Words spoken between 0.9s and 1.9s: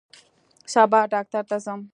ډاکټر ته ځم